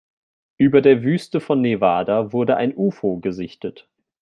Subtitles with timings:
[0.57, 3.87] Über der Wüste von Nevada wurde ein Ufo gesichtet.